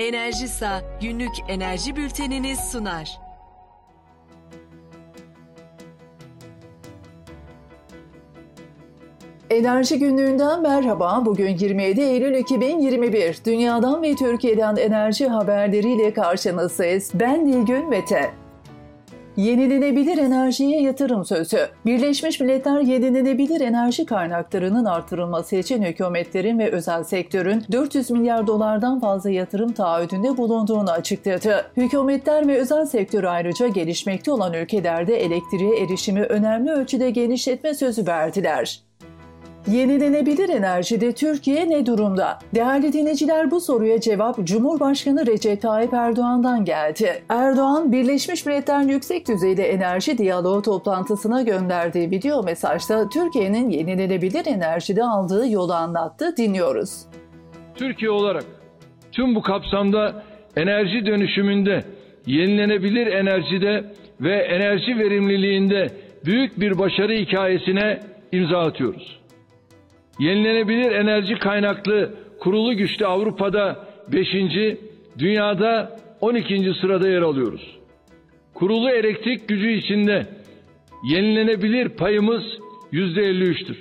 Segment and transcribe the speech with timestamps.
[0.00, 3.20] Enerjisa günlük enerji bülteniniz sunar.
[9.50, 11.22] Enerji günlüğünden merhaba.
[11.26, 13.44] Bugün 27 Eylül 2021.
[13.44, 17.10] Dünyadan ve Türkiye'den enerji haberleriyle karşınızdayız.
[17.14, 18.39] Ben Nilgün Mete.
[19.36, 21.68] Yenilenebilir enerjiye yatırım sözü.
[21.86, 29.30] Birleşmiş Milletler yenilenebilir enerji kaynaklarının artırılması için hükümetlerin ve özel sektörün 400 milyar dolardan fazla
[29.30, 31.70] yatırım taahhüdünde bulunduğunu açıkladı.
[31.76, 38.89] Hükümetler ve özel sektör ayrıca gelişmekte olan ülkelerde elektriğe erişimi önemli ölçüde genişletme sözü verdiler.
[39.66, 42.38] Yenilenebilir enerjide Türkiye ne durumda?
[42.54, 47.22] Değerli dinleyiciler bu soruya cevap Cumhurbaşkanı Recep Tayyip Erdoğan'dan geldi.
[47.28, 55.48] Erdoğan, Birleşmiş Milletler Yüksek Düzeyli Enerji Diyaloğu toplantısına gönderdiği video mesajda Türkiye'nin yenilenebilir enerjide aldığı
[55.48, 56.36] yolu anlattı.
[56.36, 56.90] Dinliyoruz.
[57.74, 58.44] Türkiye olarak
[59.12, 60.22] tüm bu kapsamda
[60.56, 61.84] enerji dönüşümünde,
[62.26, 63.84] yenilenebilir enerjide
[64.20, 65.86] ve enerji verimliliğinde
[66.24, 68.00] büyük bir başarı hikayesine
[68.32, 69.19] imza atıyoruz.
[70.20, 73.76] Yenilenebilir enerji kaynaklı kurulu güçlü Avrupa'da
[74.12, 74.28] 5.
[75.18, 76.72] dünyada 12.
[76.80, 77.78] sırada yer alıyoruz.
[78.54, 80.26] Kurulu elektrik gücü içinde
[81.10, 82.42] yenilenebilir payımız
[82.92, 83.76] %53'tür.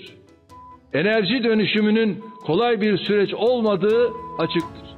[0.94, 4.98] Enerji dönüşümünün kolay bir süreç olmadığı açıktır.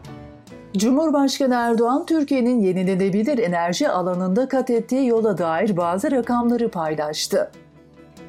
[0.77, 7.51] Cumhurbaşkanı Erdoğan, Türkiye'nin yenilenebilir enerji alanında kat ettiği yola dair bazı rakamları paylaştı.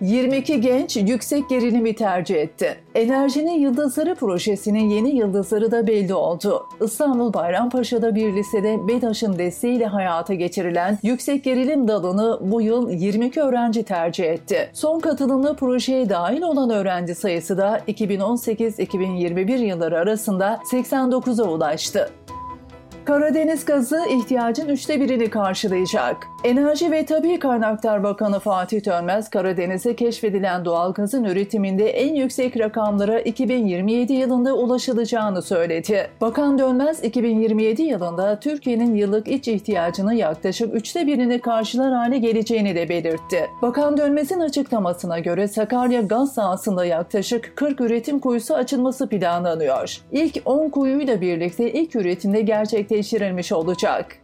[0.02, 2.76] 22 genç yüksek gerilimi tercih etti.
[2.94, 6.66] Enerjinin Yıldızları projesinin yeni yıldızları da belli oldu.
[6.84, 13.82] İstanbul Bayrampaşa'da bir lisede BEDAŞ'ın desteğiyle hayata geçirilen yüksek gerilim dalını bu yıl 22 öğrenci
[13.82, 14.70] tercih etti.
[14.72, 22.10] Son katılımlı projeye dahil olan öğrenci sayısı da 2018-2021 yılları arasında 89'a ulaştı.
[23.04, 26.31] Karadeniz gazı ihtiyacın üçte birini karşılayacak.
[26.44, 33.20] Enerji ve Tabi Kaynaklar Bakanı Fatih Dönmez, Karadeniz'e keşfedilen doğal gazın üretiminde en yüksek rakamlara
[33.20, 36.08] 2027 yılında ulaşılacağını söyledi.
[36.20, 42.88] Bakan Dönmez, 2027 yılında Türkiye'nin yıllık iç ihtiyacını yaklaşık üçte birini karşılar hale geleceğini de
[42.88, 43.50] belirtti.
[43.62, 49.97] Bakan Dönmez'in açıklamasına göre Sakarya gaz sahasında yaklaşık 40 üretim kuyusu açılması planlanıyor.
[50.12, 54.22] İlk 10 kuyuyla birlikte ilk üretimde gerçekleştirilmiş olacak.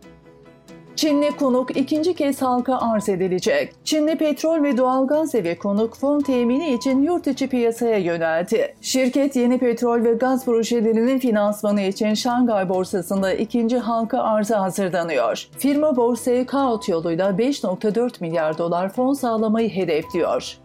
[0.98, 3.74] Çinli konuk ikinci kez halka arz edilecek.
[3.84, 8.74] Çinli petrol ve doğalgaz evi konuk fon temini için yurt içi piyasaya yöneldi.
[8.80, 15.48] Şirket yeni petrol ve gaz projelerinin finansmanı için Şangay borsasında ikinci halka arzı hazırlanıyor.
[15.58, 20.58] Firma borsaya kaot yoluyla 5.4 milyar dolar fon sağlamayı hedefliyor.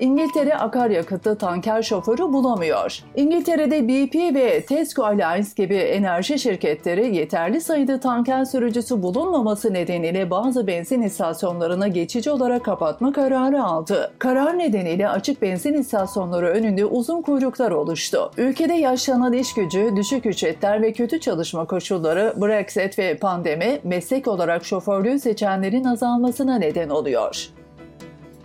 [0.00, 2.98] İngiltere akaryakıtlı tanker şoförü bulamıyor.
[3.16, 10.66] İngiltere'de BP ve Tesco Alliance gibi enerji şirketleri yeterli sayıda tanker sürücüsü bulunmaması nedeniyle bazı
[10.66, 14.12] benzin istasyonlarına geçici olarak kapatma kararı aldı.
[14.18, 18.30] Karar nedeniyle açık benzin istasyonları önünde uzun kuyruklar oluştu.
[18.36, 24.64] Ülkede yaşlanan iş gücü, düşük ücretler ve kötü çalışma koşulları, Brexit ve pandemi meslek olarak
[24.64, 27.52] şoförlüğü seçenlerin azalmasına neden oluyor.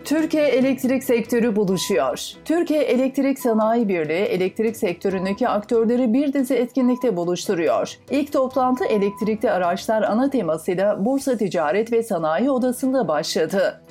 [0.07, 2.31] Türkiye elektrik sektörü buluşuyor.
[2.45, 7.97] Türkiye Elektrik Sanayi Birliği elektrik sektöründeki aktörleri bir dizi etkinlikte buluşturuyor.
[8.09, 13.81] İlk toplantı elektrikli araçlar ana temasıyla Bursa Ticaret ve Sanayi Odası'nda başladı.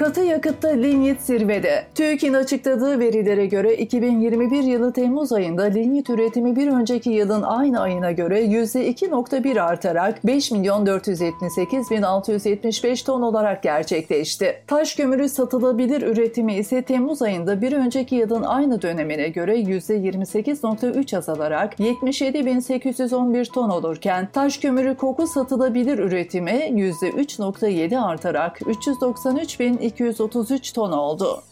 [0.00, 1.84] Katı yakıtta linyit zirvede.
[1.94, 8.12] TÜİK'in açıkladığı verilere göre 2021 yılı Temmuz ayında linyit üretimi bir önceki yılın aynı ayına
[8.12, 14.62] göre %2.1 artarak 5 milyon 478 bin 675 ton olarak gerçekleşti.
[14.66, 21.80] Taş kömürü satılabilir üretimi ise Temmuz ayında bir önceki yılın aynı dönemine göre %28.3 azalarak
[21.80, 30.72] 77 bin 811 ton olurken taş kömürü koku satılabilir üretimi %3.7 artarak 393 bin 233
[30.72, 31.42] ton oldu.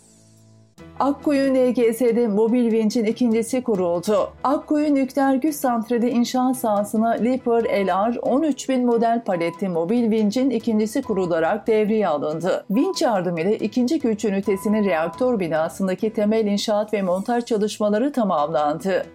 [1.00, 4.30] Akkuyu NGS'de mobil vincin ikincisi kuruldu.
[4.44, 11.66] Akkuyu Nükleer Güç Santrali inşaat sahasına Leaper LR 13000 model paletli mobil vincin ikincisi kurularak
[11.66, 12.64] devreye alındı.
[12.70, 19.06] Vinç yardımıyla ikinci güç ünitesinin reaktör binasındaki temel inşaat ve montaj çalışmaları tamamlandı.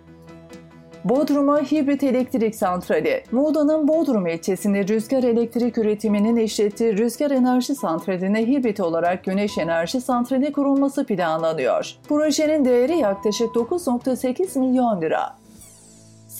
[1.05, 3.23] Bodrum'a hibrit elektrik santrali.
[3.31, 10.51] Muğla'nın Bodrum ilçesinde rüzgar elektrik üretiminin işlettiği rüzgar enerji santraline hibrit olarak güneş enerji santrali
[10.51, 11.95] kurulması planlanıyor.
[12.09, 15.42] Projenin değeri yaklaşık 9.8 milyon lira.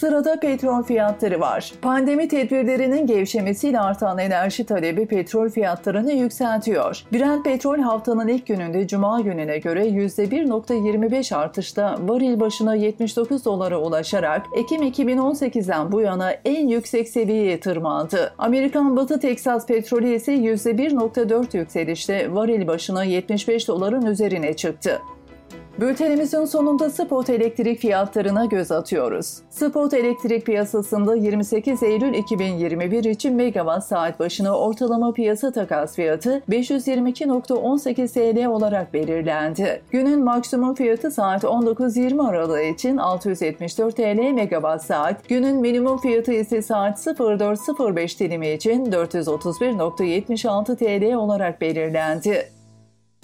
[0.04, 1.74] Sırada petrol fiyatları var.
[1.82, 7.04] Pandemi tedbirlerinin gevşemesiyle artan enerji talebi petrol fiyatlarını yükseltiyor.
[7.14, 14.46] Brent petrol haftanın ilk gününde Cuma gününe göre %1.25 artışta varil başına 79 dolara ulaşarak
[14.58, 18.34] Ekim 2018'den bu yana en yüksek seviyeye tırmandı.
[18.38, 25.02] Amerikan Batı Teksas petrolü ise %1.4 yükselişte varil başına 75 doların üzerine çıktı.
[25.80, 29.38] Bültenimizin sonunda spot elektrik fiyatlarına göz atıyoruz.
[29.50, 38.14] Spot elektrik piyasasında 28 Eylül 2021 için megawatt saat başına ortalama piyasa takas fiyatı 522.18
[38.14, 39.82] TL olarak belirlendi.
[39.92, 46.62] Günün maksimum fiyatı saat 19.20 aralığı için 674 TL megawatt saat, günün minimum fiyatı ise
[46.62, 52.63] saat 04.05 dilimi için 431.76 TL olarak belirlendi.